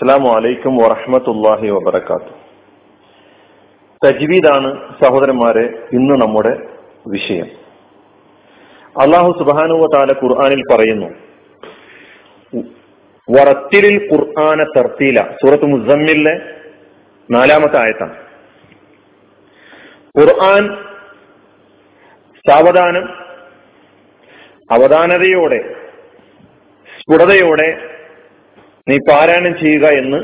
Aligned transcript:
അസ്സാം 0.00 0.22
വലൈക്കും 0.24 0.76
വറഹമത്തല്ലാഹി 0.76 1.70
വബർക്കാത്തു 1.70 2.32
തജ്വീദാണ് 4.04 4.68
സഹോദരന്മാരെ 5.02 5.64
ഇന്ന് 5.92 6.14
നമ്മുടെ 6.22 6.52
വിഷയം. 7.06 7.48
അള്ളാഹു 9.02 9.30
സുബാനുവ 9.38 9.86
താല 9.94 10.12
ഖുർആാനിൽ 10.22 10.62
പറയുന്നു 10.70 11.08
വറത്തിലിൽ 13.28 13.98
ഖുർആാന 14.12 14.66
തർത്തീല. 14.76 15.18
സൂറത്ത് 15.42 15.64
മുസമ്മിലെ 15.64 16.34
നാലാമത്തെ 17.30 17.78
ആയത്താണ്. 17.82 18.16
ഖുർആൻ 20.20 20.64
സാവധാനം 22.48 23.06
അവധാനതയോടെ 24.78 25.60
സ്ഫുടതയോടെ 26.98 27.70
നീ 28.90 28.96
പാരായണം 29.08 29.54
ചെയ്യുക 29.62 29.86
എന്ന് 30.02 30.20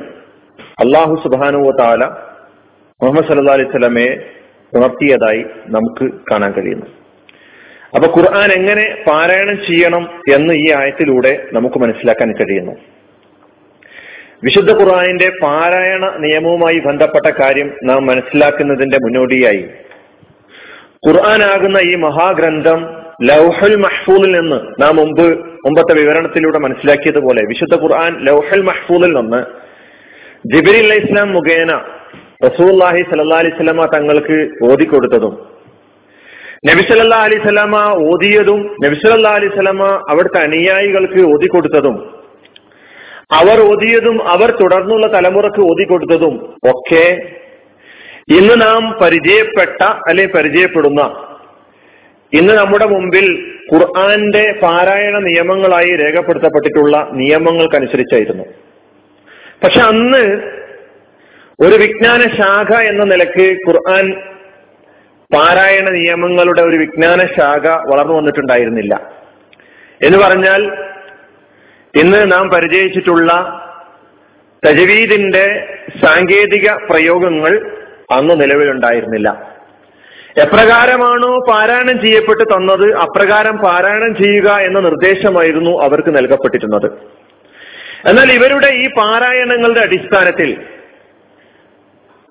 അള്ളാഹു 0.85 1.15
സുബാനുവ 1.25 1.71
താല 1.81 2.05
മുഹമ്മദ് 3.01 3.27
സല്ലാ 3.29 3.55
അലൈഹി 3.55 3.71
സ്വലമയെ 3.71 4.13
ഉണർത്തിയതായി 4.73 5.43
നമുക്ക് 5.67 6.05
കാണാൻ 6.31 6.53
കഴിയുന്നു. 6.53 6.87
അപ്പൊ 7.97 8.07
ഖുർആൻ 8.17 8.51
എങ്ങനെ 8.53 8.85
പാരായണം 9.09 9.57
ചെയ്യണം 9.67 10.05
എന്ന് 10.35 10.55
ഈ 10.55 10.67
ആയത്തിലൂടെ 10.79 11.33
നമുക്ക് 11.53 11.79
മനസ്സിലാക്കാൻ 11.79 12.31
കഴിയുന്നു. 12.33 12.75
വിശുദ്ധ 14.45 14.71
ഖുർആാനിന്റെ 14.73 15.29
പാരായണ 15.43 16.05
നിയമവുമായി 16.25 16.79
ബന്ധപ്പെട്ട 16.79 17.29
കാര്യം 17.41 17.69
നാം 17.85 18.01
മനസ്സിലാക്കുന്നതിന്റെ 18.07 18.99
മുന്നോടിയായി 19.05 19.65
ഖുർആൻ 21.07 21.43
ആകുന്ന 21.53 21.79
ഈ 21.91 21.95
മഹാഗ്രന്ഥം 22.07 22.81
ലൗഹൽ 23.21 23.75
മഹ്ഫൂലിൽ 23.77 24.33
നിന്ന് 24.33 24.59
നാം 24.81 24.95
മുമ്പ് 24.97 25.27
മുമ്പത്തെ 25.65 25.95
വിവരണത്തിലൂടെ 25.95 26.59
മനസ്സിലാക്കിയതുപോലെ 26.59 27.43
വിശുദ്ധ 27.49 27.75
ഖുർആൻ 27.75 28.13
ലൗഹുൽ 28.27 28.63
മഹ്ഫൂലിൽ 28.63 29.13
നിന്ന് 29.13 29.41
ജിബിരി 30.45 30.81
അലൈഹി 30.81 31.03
ഇസ്ലാം 31.05 31.31
മുഖേന 31.33 31.73
റസൂല്ലാഹി 32.45 33.03
സല്ലാ 33.11 33.39
അലൈഹി 33.39 33.57
സ്വലാമ 33.57 33.87
തങ്ങൾക്ക് 33.87 34.37
ഓതിക്കൊടുത്തതും 34.65 35.35
നബി 36.69 36.83
സല്ലാ 36.83 37.21
അലൈഹി 37.21 37.43
സ്വലാമ 37.43 37.77
ഓതിയതും 38.07 38.61
നബി 38.85 38.99
സല്ലാ 38.99 39.33
അലൈഹി 39.33 39.55
സ്വലാമ 39.55 39.83
അവിടുത്തെ 40.09 40.41
അനുയായികൾക്ക് 40.41 41.23
ഓതിക്കൊടുത്തതും 41.33 41.97
അവർ 43.33 43.59
ഓതിയതും 43.63 44.17
അവർ 44.29 44.51
തുടർന്നുള്ള 44.61 45.07
തലമുറയ്ക്ക് 45.07 45.63
ഓതിക്കൊടുത്തതും 45.71 46.35
ഒക്കെ 46.65 47.07
ഇന്ന് 48.31 48.55
നാം 48.61 48.83
പരിചയപ്പെട്ട 49.01 49.81
അല്ലെ 50.09 50.27
പരിചയപ്പെടുന്ന 50.27 51.03
ഇന്ന് 52.35 52.55
നമ്മുടെ 52.55 52.87
മുമ്പിൽ 52.87 53.57
ഖുർആന്റെ 53.73 54.59
പാരായണ 54.63 55.19
നിയമങ്ങളായി 55.19 55.97
രേഖപ്പെടുത്തപ്പെട്ടിട്ടുള്ള 55.97 57.09
നിയമങ്ങൾക്കനുസരിച്ചായിരുന്നു. 57.13 58.45
പക്ഷെ 59.65 59.81
അന്ന് 59.81 60.41
ഒരു 61.61 61.75
വിജ്ഞാന 61.75 62.21
ശാഖ 62.21 62.81
എന്ന 62.81 63.05
നിലയ്ക്ക് 63.05 63.57
ഖുർആൻ 63.69 64.13
പാരായണ 65.35 65.91
നിയമങ്ങളുടെ 65.91 66.63
ഒരു 66.63 66.77
വിജ്ഞാന 66.77 67.27
ശാഖ 67.27 67.69
വളർന്നു 67.69 68.15
വന്നിട്ടുണ്ടായിരുന്നില്ല. 68.15 69.13
എന്ന് 70.05 70.19
പറഞ്ഞാൽ 70.19 70.87
ഇന്ന് 72.01 72.33
നാം 72.33 72.51
പരിചയിച്ചിട്ടുള്ള 72.51 73.33
തജവീദിന്റെ 74.67 75.69
സാങ്കേതിക 76.05 76.73
പ്രയോഗങ്ങൾ 76.73 77.83
അന്ന് 78.13 78.41
നിലവിലുണ്ടായിരുന്നില്ല. 78.41 79.56
എപ്രകാരമാണോ 80.43 81.31
പാരായണം 81.51 82.01
ചെയ്യപ്പെട്ട് 82.01 82.45
തന്നത് 82.55 82.87
അപ്രകാരം 82.95 83.57
പാരായണം 83.59 84.17
ചെയ്യുക 84.17 84.49
എന്ന 84.69 84.79
നിർദ്ദേശമായിരുന്നു 84.81 85.73
അവർക്ക് 85.81 86.17
നൽകപ്പെട്ടിരുന്നത്. 86.17 86.89
എന്നാൽ 88.09 88.33
ഇവരുടെ 88.33 88.71
ഈ 88.83 88.87
പാരായണങ്ങളുടെ 88.99 89.81
അടിസ്ഥാനത്തിൽ 89.81 90.51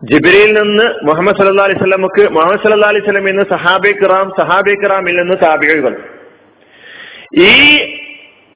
ജിബിരിയിൽ 0.02 0.52
നിന്ന് 0.60 0.86
മുഹമ്മദ് 1.04 1.38
സല്ലാ 1.38 1.64
അലൈഹി 1.64 1.80
സ്വലമുക്ക് 1.80 2.24
മുഹമ്മദ് 2.30 2.64
സല്ലാ 2.64 2.90
അലൈഹി 2.90 3.06
സ്വലം 3.06 3.30
എന്ന് 3.30 3.44
സഹാബെ 3.50 3.92
കിറാം 3.92 4.34
സഹാബെ 4.40 4.74
കിറാമിൽ 4.74 5.16
നിന്ന് 5.20 5.36
താപികകൾ. 5.44 5.94
ഈ 7.48 7.54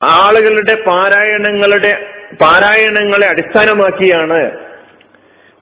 ആളുകളുടെ 0.03 0.75
പാരായണങ്ങളുടെ 0.87 1.93
പാരായണങ്ങളെ 2.41 3.27
അടിസ്ഥാനമാക്കിയാണ് 3.27 4.51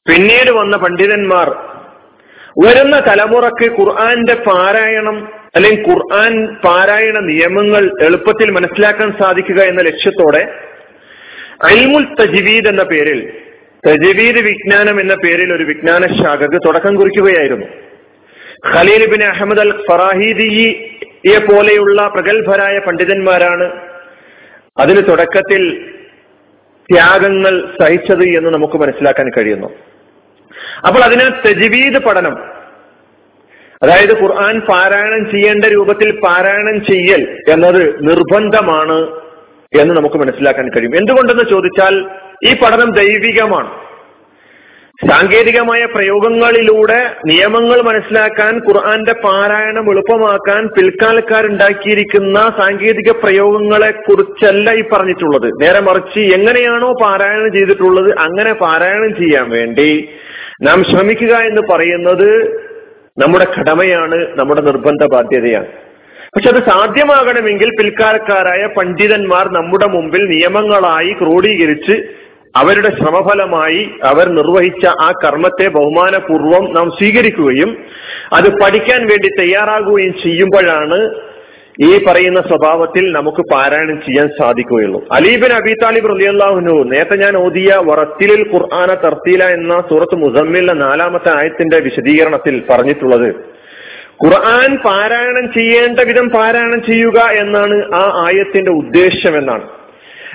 പിന്നീട് 0.06 0.52
വന്ന 0.52 0.78
പണ്ഡിതന്മാർ 0.78 1.50
വരുന്ന 2.66 3.00
തലമുറയ്ക്ക് 3.00 3.68
ഖുർആന്റെ 3.81 4.34
പാരായണം 4.34 5.18
അല്ലെങ്കിൽ 5.56 5.84
ഖുർആൻ 5.90 6.56
പാരായണ 6.56 7.19
നിയമങ്ങൾ 7.19 7.91
എളുപ്പത്തിൽ 8.03 8.51
മനസ്സിലാക്കാൻ 8.51 9.13
സാധിക്കുക 9.22 9.62
എന്ന 9.62 9.81
ലക്ഷ്യത്തോടെ 9.81 10.41
അൽമുൽ 11.63 12.07
തജ്വീദ് 12.22 12.67
എന്ന 12.67 12.84
പേരിൽ 12.84 13.19
തജ്വീദ് 13.88 14.40
വിജ്ഞാനം 14.40 15.01
എന്ന 15.01 15.16
പേരിൽ 15.16 15.53
ഒരു 15.53 15.63
വിജ്ഞാന 15.63 16.07
ശാഖക്ക് 16.23 16.67
തുടക്കം 16.67 16.96
കുറിക്കുകയായിരുന്നു. 16.96 17.66
ഖലീൽ 18.73 19.06
ബിൻ 19.12 19.23
അഹമ്മദ് 19.23 19.59
അൽ 19.59 19.73
ഫറാഹിദിയെ 19.90 21.38
പോലെയുള്ള 21.40 22.07
പ്രഗത്ഭരായ 22.07 22.79
പണ്ഡിതന്മാരാണ് 22.79 23.67
അതിന് 24.81 25.01
തുടക്കത്തിൽ 25.07 25.63
ത്യാഗങ്ങൾ 26.90 27.73
സഹിച്ചത് 27.81 28.23
എന്ന് 28.23 28.50
നമുക്ക് 28.50 28.78
മനസ്സിലാക്കാൻ 28.78 29.29
കഴിയുന്നു. 29.38 29.69
അപ്പോൾ 30.88 31.03
അതിനെ 31.03 31.29
തെജീവീദ് 31.29 32.03
പഠനം. 32.03 32.38
അതായത് 33.84 34.22
ഖുർആൻ 34.22 34.59
പാരായണം 34.59 35.31
ചെയ്യേണ്ട 35.31 35.66
രൂപത്തിൽ 35.66 36.19
പാരായണം 36.19 36.85
ചെയ്യൽ 36.85 37.38
എന്നത് 37.50 38.09
നിർബന്ധമാണ് 38.09 39.07
എന്ന് 39.81 39.94
നമുക്ക് 39.94 40.16
മനസ്സിലാക്കാൻ 40.16 40.69
കഴിയും. 40.69 40.96
എന്തുകൊണ്ടെന്ന് 40.96 41.44
ചോദിച്ചാൽ 41.50 42.06
ഈ 42.47 42.53
പഠനം 42.53 42.91
ദൈവികമാണ്. 42.91 43.88
സാങ്കേതികമായ 45.12 45.85
പ്രയോഗങ്ങളിലൂടെ 45.85 47.12
നിയമങ്ങൾ 47.25 47.81
മനസ്സിലാക്കാൻ 47.81 48.57
ഖുർആന്റെ 48.57 49.13
പാരായണം 49.13 49.91
എളുപ്പമാക്കാൻ 49.91 50.67
പിൽക്കാലക്കാരുണ്ടാക്കിയിരിക്കുന്ന 50.67 52.53
സാങ്കേതിക 52.57 53.12
പ്രയോഗങ്ങളെ 53.12 53.91
കുറിച്ചല്ല 53.91 54.72
ഈ 54.72 54.84
പറഞ്ഞിട്ടുള്ളത്. 54.94 55.51
നേരെ 55.62 55.79
മറിച്ച് 55.79 56.19
എങ്ങനെയാണോ 56.19 56.94
പാരായണം 57.03 57.53
ചെയ്തിട്ടുള്ളത് 57.53 58.17
അങ്ങനെ 58.19 58.53
പാരായണം 58.53 59.16
ചെയ്യാൻ 59.16 59.50
വേണ്ടി 59.50 60.09
നാം 60.62 60.84
ശ്രമിക്കുക 60.84 61.34
എന്ന് 61.35 61.62
പറയുന്നത് 61.73 62.29
നമ്മുടെ 63.22 63.45
കടമയാണ് 63.59 64.40
നമ്മുടെ 64.40 64.62
നിർബന്ധ 64.62 65.06
ബാധ്യതയാണ്. 65.06 65.68
പക്ഷെ 66.35 66.50
അത് 66.50 66.59
സാധ്യമാകണമെങ്കിൽ 66.69 67.69
പിൽക്കാലക്കാരായ 67.79 68.66
പണ്ഡിതന്മാർ 68.66 69.46
നമ്മുടെ 69.51 69.85
മുമ്പിൽ 69.85 70.23
നിയമങ്ങളായി 70.25 71.12
ക്രോഡീകരിച്ച് 71.12 71.96
അവരുടെ 72.56 72.90
ശ്രമഫലമായി 72.90 73.90
അവർ 74.03 74.29
നിർവഹിച്ച 74.29 74.85
ആ 74.85 75.12
കർമ്മത്തെ 75.25 75.67
ബഹുമാനപൂർവം 75.67 76.73
നാം 76.73 76.91
സ്വീകരിക്കുകയും 76.91 77.78
അത് 78.34 78.47
പഠിക്കാൻ 78.63 79.07
വേണ്ടി 79.07 79.29
തയ്യാറാകുകയും 79.40 80.13
ചെയ്യുമ്പോഴാണ് 80.23 81.00
ഈ 81.86 82.04
പറയുന്ന 82.04 82.42
സ്വഭാവത്തിൽ 82.42 83.12
നമുക്ക് 83.12 83.42
പാരായണം 83.54 84.02
ചെയ്യാൻ 84.02 84.28
സാധിക്കുകയുള്ളൂ. 84.28 85.06
അലീബിൻ 85.12 85.52
അബി 85.54 85.74
താലിബ് 85.84 86.10
റലിയല്ലാഹുനു 86.10 86.84
നേരത്തെ 86.84 87.16
ഞാൻ 87.16 87.38
ഓതിയ 87.38 87.82
വറത്തിലിൽ 87.86 88.42
ഖുർആന 88.54 88.94
തർത്തീല 88.94 89.44
എന്ന 89.44 89.84
സൂറത്ത് 89.90 90.16
മുസമ്മിലെ 90.16 90.74
നാലാമത്തെ 90.74 91.30
ആയത്തിന്റെ 91.30 91.80
വിശദീകരണത്തിൽ 91.80 92.64
പറഞ്ഞിട്ടുള്ളത്. 92.70 93.36
ഖുർആൻ 94.24 94.78
പാരായണം 94.78 95.54
ചെയ്യേണ്ട 95.54 96.00
വിധം 96.00 96.30
പാരായണം 96.30 96.82
ചെയ്യുക 96.86 97.20
എന്നാണ് 97.20 97.96
ആ 97.96 98.24
ആയത്തിന്റെ 98.26 98.72
ഉദ്ദേശം 98.72 99.38
എന്നാണ്. 99.38 99.64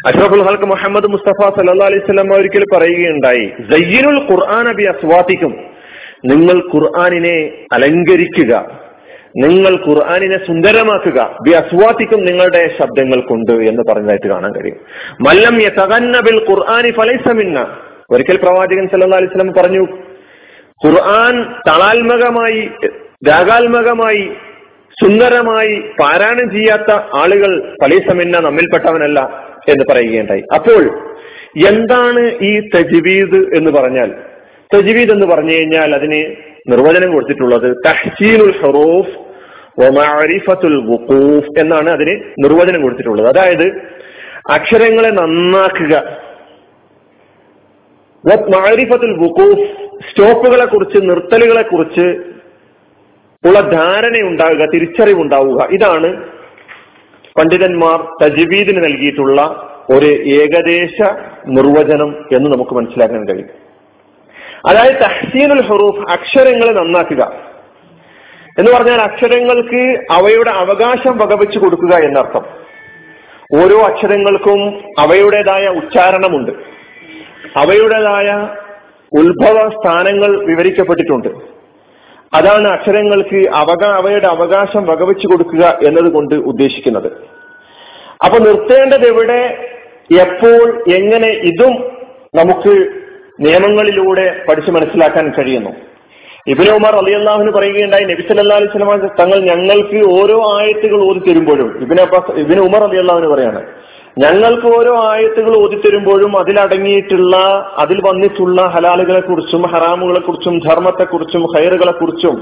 അഷ്റഫുൽ 0.07 0.43
ഹൽക്ക് 0.43 0.65
മുഹമ്മദ് 0.65 1.11
മുസ്തഫ 1.11 1.49
സല്ലാ 1.49 1.87
അലൈഹി 1.87 2.05
സ്വലം 2.07 2.33
ഒരിക്കൽ 2.35 2.65
പറയുകയുണ്ടായി 2.77 3.53
സയ്യിനുൽ 3.73 4.21
ഖുർആൻ 4.31 4.69
അബി 4.69 4.83
അസ്വാത്തിക്കും. 4.83 5.53
നിങ്ങൾ 6.25 6.63
ഖുർആാനിനെ 6.75 7.53
അലങ്കരിക്കുക. 7.73 8.82
നിങ്ങൾ 9.37 9.87
ഖുർആാനിനെ 9.87 10.47
സുന്ദരമാക്കുക. 10.47 11.21
അസ്വാത്തിക്കും 11.57 12.25
നിങ്ങളുടെ 12.25 12.69
ശബ്ദങ്ങൾ 12.79 13.21
കൊണ്ട് 13.21 13.53
എന്ന് 13.53 13.93
പറഞ്ഞതായിട്ട് 13.93 14.27
കാണാൻ 14.27 14.53
കഴിയും. 14.53 14.77
മല്ലം 15.21 15.63
യതകന്നബിൽ 15.63 16.47
ഖുർആാനി 16.51 16.91
ഫലൈസമിന്ന 16.91 17.79
ഒരിക്കൽ 18.11 18.37
പ്രവാചകൻ 18.37 18.87
സല്ലാ 18.87 19.17
അലൈഹി 19.17 19.33
സ്വലം 19.33 19.53
പറഞ്ഞു 19.53 19.85
ഖുർആൻ 20.87 21.55
തളാത്മകമായി 21.69 22.71
രാഗാത്മകമായി 23.29 24.33
സുന്ദരമായി 25.03 25.83
പാരായണം 26.01 26.51
ചെയ്യാത്ത 26.51 26.93
ആളുകൾ 26.93 27.77
ഫലൈസമിന്ന 27.83 28.39
നമ്മിൽപ്പെട്ടവനല്ല 28.39 29.21
എന്ന് 29.69 29.85
പറയുകയുണ്ടായി. 29.91 30.43
അപ്പോൾ 30.55 30.85
എന്താണ് 31.69 32.39
ഈ 32.43 32.61
തജ്വീദ് 32.61 33.57
എന്ന് 33.57 33.71
പറഞ്ഞാൽ? 33.71 34.15
തജ്വീദ് 34.75 35.11
എന്ന് 35.11 35.27
പറഞ്ഞു 35.27 35.53
കഴിഞ്ഞാൽ 35.53 35.95
അതിന് 35.95 36.35
നിർവചനം 36.69 37.13
കൊടുത്തിട്ടുള്ളത് 37.13 37.77
തഹ്സീനുൽ 37.87 38.55
ഹറൂഫ് 38.59 39.22
വുഖൂഫ് 40.87 41.61
എന്നാണ് 41.61 41.91
അതിന് 41.91 42.21
നിർവചനം 42.39 42.83
കൊടുത്തിട്ടുള്ളത്. 42.83 43.27
അതായത് 43.27 43.69
അക്ഷരങ്ങളെ 44.51 45.11
നന്നാക്കുക. 45.11 46.23
മാരിഫത്തുൽ 48.57 49.19
വുഖൂഫ് 49.19 49.71
സ്റ്റോപ്പുകളെ 50.11 50.65
കുറിച്ച് 50.65 50.99
നിർത്തലുകളെ 51.11 51.63
കുറിച്ച് 51.63 52.33
ഉള്ള 53.49 53.61
ധാരണ 53.61 54.29
ഉണ്ടാവുക 54.29 54.71
തിരിച്ചറിവുണ്ടാവുക. 54.71 55.69
ഇതാണ് 55.71 56.23
പണ്ഡിതന്മാർ 57.39 58.25
തജ്വീദിന് 58.25 58.85
നൽകിയിട്ടുള്ള 58.85 59.69
ഒരു 59.91 60.07
ഏകദേശ 60.07 61.03
നിർവചനം 61.47 62.29
എന്ന് 62.33 62.51
നമുക്ക് 62.51 62.75
മനസ്സിലാക്കാൻ 62.75 63.29
കഴിയും. 63.29 63.49
അതായത് 64.69 64.95
തഹ്സീനുൽ 64.95 65.63
ഹറൂഫ് 65.63 66.11
അക്ഷരങ്ങളെ 66.11 66.73
നന്നാക്കുക. 66.73 67.52
എന്ന് 68.59 68.73
പറഞ്ഞാൽ 68.73 69.01
അക്ഷരങ്ങൾക്ക് 69.01 70.05
അവയുടെ 70.11 70.51
അവകാശം 70.51 71.19
വകവെച്ചു 71.19 71.59
കൊടുക്കുക 71.59 72.05
എന്നർത്ഥം. 72.05 72.45
ഓരോ 73.55 73.83
അക്ഷരങ്ങൾക്കും 73.83 74.83
അവയുടേതായ 74.99 75.69
ഉച്ചാരണമുണ്ട്. 75.69 76.53
അവയുടേതായ 77.57 78.49
ഉത്ഭവ 79.19 79.69
സ്ഥാനങ്ങൾ 79.69 80.45
വിവരിക്കപ്പെട്ടിട്ടുണ്ട്. 80.45 81.29
അതാണ് 82.35 82.69
അക്ഷരങ്ങൾക്ക് 82.69 83.51
അവകാ 83.55 83.97
അവയുടെ 83.97 84.27
അവകാശം 84.27 84.87
വകവെച്ചു 84.87 85.27
കൊടുക്കുക 85.27 85.79
എന്നതുകൊണ്ട് 85.87 86.35
ഉദ്ദേശിക്കുന്നത്. 86.35 87.13
അപ്പൊ 88.25 88.39
നിർത്തേണ്ടത് 88.39 89.07
എവിടെ 89.09 89.69
എപ്പോൾ 90.21 90.85
എങ്ങനെ 90.95 91.29
ഇതും 91.29 91.99
നമുക്ക് 92.35 92.87
നിയമങ്ങളിലൂടെ 93.41 94.45
പഠിച്ചു 94.49 94.71
മനസ്സിലാക്കാൻ 94.71 95.31
കഴിയുന്നു. 95.31 95.71
ഇബിന് 96.47 96.71
ഉമർ 96.71 96.95
അലി 97.01 97.13
അള്ളാഹുന് 97.15 97.51
പറയുകയുണ്ടായി 97.51 98.05
നബി 98.05 98.23
സല്ലാ 98.29 98.57
അലൈഹി 98.57 98.71
സ്വലമ 98.71 98.95
തങ്ങൾ 99.19 99.39
ഞങ്ങൾക്ക് 99.43 99.99
ഓരോ 100.15 100.37
ആയത്തുകൾ 100.55 101.01
ഓതി 101.01 101.21
തരുമ്പോഴും 101.21 101.69
Ibn 101.83 102.01
Abbas 102.01 102.35
Ibn 102.41 102.61
Umar 102.61 102.85
Ali 102.85 102.99
അള്ളാഹുന് 102.99 103.29
പറയാണ് 103.29 103.61
ഞങ്ങൾക്ക് 104.19 104.67
ഓരോ 104.79 104.95
ആയത്തുകൾ 105.11 105.53
ഓതിത്തരുമ്പോഴും 105.57 106.33
അതിലടങ്ങിയിട്ടുള്ള 106.39 107.37
അതിൽ 107.79 107.99
വന്നിട്ടുള്ള 108.01 108.61
ഹലാലുകളെ 108.67 109.21
കുറിച്ചും 109.21 109.63
ഹറാമുകളെ 109.67 110.21
കുറിച്ചും 110.21 110.57
ധർമ്മത്തെക്കുറിച്ചും 110.59 111.45
ഹൈറുകളെ 111.55 111.93
കുറിച്ചും 111.93 112.37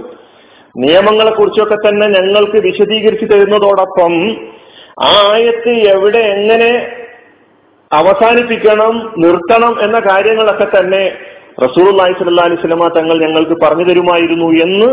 നിയമങ്ങളെ 0.75 1.33
കുറിച്ചൊക്കെ 1.33 1.79
തന്നെ 1.79 2.07
ഞങ്ങൾക്ക് 2.09 2.59
വിശദീകരിച്ചു 2.61 3.27
തരുന്നതോടൊപ്പം 3.27 4.15
ആ 5.03 5.13
ആയത്ത് 5.29 5.73
എവിടെ 5.93 6.23
എങ്ങനെ 6.35 6.71
അവസാനിപ്പിക്കണം 7.91 8.97
നിർത്തണം 9.17 9.73
എന്ന 9.83 9.99
കാര്യങ്ങളൊക്കെ 10.01 10.67
തന്നെ 10.77 11.05
റസൂൽ 11.65 11.89
അലൈഹി 12.03 12.19
സ്വല്ലാ 12.21 12.45
അലൈഹി 12.49 12.61
സ്വലമ 12.61 12.89
തങ്ങൾ 12.97 13.17
ഞങ്ങൾക്ക് 13.27 13.57
പറഞ്ഞു 13.65 13.85
തരുമായിരുന്നു 13.89 14.49
എന്ന് 14.65 14.89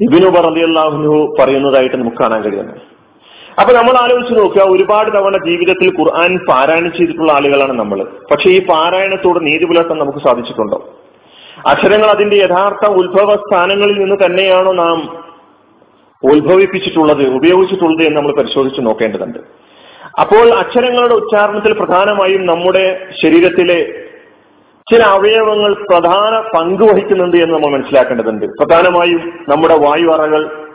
ഇബിനു 0.00 0.28
പറഞ്ഞു 0.36 0.62
അള്ളാഹുനു 0.68 1.14
പറയുന്നതായിട്ട് 1.38 1.96
നമുക്ക് 1.96 2.16
കാണാൻ 2.16 2.40
കഴിയുന്നത് 2.44 2.80
അപ്പൊ 3.60 3.72
നമ്മൾ 3.76 3.94
ആലോചിച്ച് 4.02 4.34
നോക്കുക 4.38 4.62
ഒരുപാട് 4.74 5.08
തവണ 5.16 5.36
ജീവിതത്തിൽ 5.46 5.88
ഖുർആൻ 5.98 6.32
പാരായണം 6.50 6.92
ചെയ്തിട്ടുള്ള 6.96 7.32
ആളുകളാണ് 7.32 7.72
നമ്മൾ. 7.72 7.98
പക്ഷെ 8.30 8.48
ഈ 8.50 8.60
പാരായണത്തോട് 8.66 9.38
നീതി 9.46 9.64
പുലർത്താൻ 9.64 9.98
നമുക്ക് 9.98 10.18
സാധിച്ചിട്ടുണ്ടോ? 10.18 10.78
അക്ഷരങ്ങൾ 11.70 12.08
അതിന്റെ 12.10 12.36
യഥാർത്ഥ 12.36 12.84
ഉത്ഭവ 13.00 13.30
സ്ഥാനങ്ങളിൽ 13.34 13.96
നിന്ന് 14.02 14.16
തന്നെയാണോ 14.24 14.72
നാം 14.72 14.98
ഉത്ഭവിപ്പിച്ചിട്ടുള്ളത് 16.22 17.24
ഉപയോഗിച്ചിട്ടുള്ളത് 17.38 18.02
എന്ന് 18.06 18.16
നമ്മൾ 18.16 18.32
പരിശോധിച്ച് 18.38 18.80
നോക്കേണ്ടതുണ്ട്. 18.80 19.38
അപ്പോൾ 20.20 20.46
അക്ഷരങ്ങളുടെ 20.54 21.14
ഉച്ചാരണത്തിൽ 21.14 21.72
പ്രധാനമായും 21.72 22.46
നമ്മുടെ 22.46 22.86
ശരീരത്തിലെ 23.22 23.80
ചില 24.90 25.02
അവയവങ്ങൾ 25.02 25.72
പ്രധാന 25.74 26.56
പങ്ക് 26.56 26.82
വഹിക്കുന്നുണ്ട് 26.82 27.36
എന്ന് 27.36 27.54
നമ്മൾ 27.54 27.76
മനസ്സിലാക്കേണ്ടതുണ്ട്. 27.76 28.46
പ്രധാനമായും 28.46 29.46
നമ്മുടെ 29.48 29.76
വായു 29.76 30.08
അറകൾ 30.08 30.66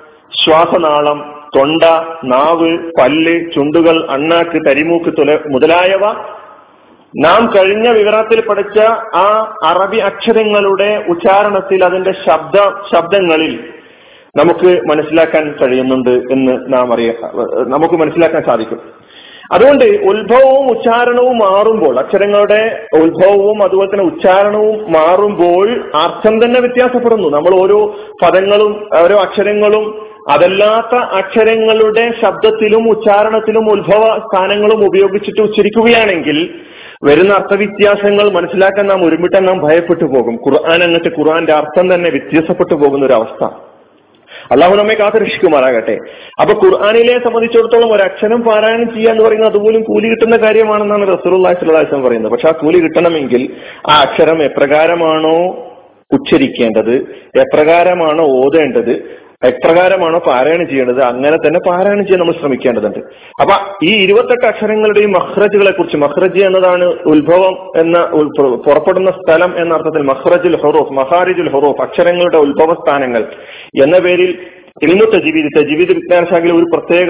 ശ്വാസനാളം 0.46 1.44
തൊണ്ട 1.56 1.84
നാവ് 2.24 2.92
പല്ല് 3.00 3.52
ചുണ്ടുകൾ 3.56 4.08
അണ്ണാക്ക് 4.10 4.70
തരിമൂക്ക് 4.70 5.18
തുല 5.18 5.40
മുതലായവ. 5.48 6.14
നാം 7.18 7.54
കഴിഞ്ഞ 7.56 7.90
വിവരണത്തിൽ 7.90 8.48
പഠിച്ച 8.48 8.80
ആ 9.16 9.56
അറബി 9.66 9.98
അക്ഷരങ്ങളുടെ 9.98 11.06
ഉച്ചാരണത്തിൽ 11.10 11.86
അതിന്റെ 11.86 12.12
ശബ്ദ 12.12 12.58
ശബ്ദങ്ങളിൽ 12.94 13.60
നമുക്ക് 14.38 14.82
മനസ്സിലാക്കാൻ 14.90 15.56
കഴിയുന്നുണ്ട് 15.62 16.10
എന്ന് 16.10 16.74
നാം 16.74 16.94
അറിയ 16.94 17.14
നമുക്ക് 17.68 17.96
മനസ്സിലാക്കാൻ 17.96 18.44
സാധിക്കും. 18.46 18.80
അതുകൊണ്ട് 19.52 19.86
ഉത്ഭവവും 19.86 20.70
ഉച്ചാരണവും 20.70 21.38
മാറുമ്പോൾ 21.38 22.00
അക്ഷരങ്ങളുടെ 22.00 22.88
ഉത്ഭവവും 22.94 23.64
അതുപോലെ 23.64 23.90
തന്നെ 23.90 24.06
ഉച്ചാരണവും 24.06 24.92
മാറുമ്പോൾ 24.92 25.68
അർത്ഥം 25.96 26.46
തന്നെ 26.46 26.60
വ്യത്യാസപ്പെടുന്നു. 26.60 27.30
നമ്മൾ 27.30 27.62
ഓരോ 27.62 27.96
പദങ്ങളും 28.24 28.90
ഓരോ 29.04 29.16
അക്ഷരങ്ങളും 29.18 30.06
അതല്ലാത്ത 30.30 30.96
അക്ഷരങ്ങളുടെ 30.98 32.12
ശബ്ദത്തിലും 32.22 32.90
ഉച്ചാരണത്തിലും 32.90 33.72
ഉത്ഭവ 33.72 34.18
സ്ഥാനങ്ങളും 34.18 34.88
ഉപയോഗിച്ചിട്ട് 34.88 35.42
ഉച്ചരിക്കുകയാണെങ്കിൽ 35.42 36.50
വരുന്ന 37.04 37.34
അർത്ഥവ്യത്യാസങ്ങൾ 37.34 38.32
മനസ്സിലാക്കാൻ 38.32 38.88
നാം 38.88 39.08
ഒരുമിട്ടാൻ 39.08 39.46
നാം 39.46 39.60
ഭയപ്പെട്ടു 39.60 40.06
പോകും. 40.06 40.36
ഖുർആൻ 40.36 40.84
എന്നിട്ട് 40.84 41.10
ഖുർആന്റെ 41.20 41.54
അർത്ഥം 41.54 41.94
തന്നെ 41.94 42.10
വ്യത്യാസപ്പെട്ടു 42.10 42.76
പോകുന്ന 42.76 43.06
ഒരു 43.06 43.14
അവസ്ഥ 43.14 43.50
അള്ളാഹു 44.52 44.76
നമ്മെ 44.76 44.94
കാത്തുരക്ഷിക്കുമാറാകട്ടെ. 44.94 45.98
അപ്പൊ 46.42 46.54
ഖുർആാനിലെ 46.64 47.20
സംബന്ധിച്ചിടത്തോളം 47.20 47.94
ഒരു 47.94 48.04
അക്ഷരം 48.04 48.42
പാരായണം 48.42 48.94
ചെയ്യുക 48.94 49.12
എന്ന് 49.12 49.24
പറയുന്നത് 49.24 49.50
അതുപോലും 49.50 49.82
കൂലി 49.82 50.08
കിട്ടുന്ന 50.08 50.38
കാര്യമാണെന്നാണ് 50.38 51.04
അലൈഹി 51.04 51.66
വസല്ലം 51.74 52.04
പറയുന്നത്. 52.04 52.32
പക്ഷെ 52.32 52.48
ആ 52.48 52.52
കൂലി 52.52 52.80
കിട്ടണമെങ്കിൽ 52.80 53.50
ആ 53.90 53.96
അക്ഷരം 54.02 54.44
എപ്രകാരമാണോ 54.44 55.38
ഉച്ചരിക്കേണ്ടത് 56.12 56.96
എപ്രകാരമാണോ 57.44 58.26
ഓതേണ്ടത് 58.26 59.25
എപ്രകാരമാണോ 59.44 60.20
പാരായണം 60.20 60.70
ചെയ്യേണ്ടത്? 60.70 61.02
അങ്ങനെ 61.04 61.38
തന്നെ 61.38 61.60
പാരായണം 61.70 62.04
ചെയ്യാൻ 62.04 62.20
നമ്മൾ 62.20 62.34
ശ്രമിക്കേണ്ടതുണ്ട്. 62.34 63.00
അപ്പൊ 63.42 63.56
ഈ 63.84 63.96
ഇരുപത്തെട്ട് 63.96 64.46
അക്ഷരങ്ങളുടെയും 64.48 65.12
മഹ്റജുകളെ 65.12 65.72
കുറിച്ച് 65.72 65.98
മഹ്റജ് 65.98 66.44
എന്നതാണ് 66.44 66.84
ഉത്ഭവം 66.84 67.56
എന്ന 67.78 68.06
പുറപ്പെടുന്ന 68.68 69.12
സ്ഥലം 69.12 69.54
എന്ന 69.58 69.74
അർത്ഥത്തിൽ 69.74 70.02
മഹ്റജുൽ 70.02 70.58
ഹൊറൂഫ് 70.64 70.94
മഹാരിജുൽ 70.94 71.50
ഹൊറൂഫ് 71.50 71.82
അക്ഷരങ്ങളുടെ 71.82 72.38
ഉത്ഭവ 72.38 72.74
സ്ഥാനങ്ങൾ 72.74 73.24
എന്ന 73.84 74.00
പേരിൽ 74.00 74.38
ഇൽമു 74.84 75.06
തജീവിദ് 75.06 75.58
തജീവിദ് 75.58 75.92
വിജ്ഞാന 75.92 76.26
ശാഖയിൽ 76.26 76.54
ഒരു 76.54 76.66
പ്രത്യേക 76.74 77.10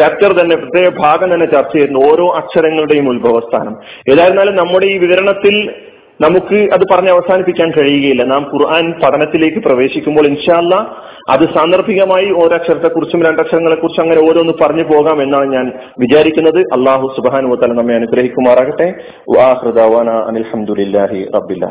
ചാപ്റ്റർ 0.00 0.32
തന്നെ 0.32 0.56
പ്രത്യേക 0.56 0.88
ഭാഗം 0.98 1.34
തന്നെ 1.34 1.46
ചർച്ച 1.46 1.72
ചെയ്യുന്നു 1.72 2.00
ഓരോ 2.12 2.32
അക്ഷരങ്ങളുടെയും 2.36 3.08
ഉത്ഭവസ്ഥാനം 3.08 3.74
ഏതായിരുന്നാലും 4.12 4.56
നമ്മുടെ 4.56 4.86
ഈ 4.86 4.98
വിവരണത്തിൽ 4.98 5.70
നമുക്ക് 6.20 6.56
അത് 6.72 6.82
പറഞ്ഞ് 6.90 7.10
അവസാനിപ്പിക്കാൻ 7.10 7.70
കഴിയുകയില്ല. 7.70 8.24
നാം 8.24 8.42
ഖുർആൻ 8.54 8.92
പഠനത്തിലേക്ക് 9.04 9.58
പ്രവേശിക്കുമ്പോൾ 9.58 10.26
ഇൻഷാല്ല 10.26 10.74
അത് 11.30 11.44
സാന്ദർഭികമായി 11.54 12.30
ഓരക്ഷരത്തെക്കുറിച്ചും 12.30 13.22
രണ്ടക്ഷരങ്ങളെ 13.22 13.74
കുറിച്ചും 13.74 14.02
അങ്ങനെ 14.02 14.20
ഓരോന്ന് 14.30 14.52
പറഞ്ഞു 14.62 14.82
പോകാം 14.82 15.22
എന്നാണ് 15.22 15.52
ഞാൻ 15.52 15.72
വിചാരിക്കുന്നത്. 15.98 16.60
അള്ളാഹു 16.60 17.14
സുബാനുവത്തല 17.16 17.72
നമ്മെ 17.72 17.94
അനുഗ്രഹിക്കുമാറാകട്ടെ. 17.94 18.88
അനിൽഹമുല്ലാഹി 20.28 21.26
റബ്ബില്ല 21.36 21.62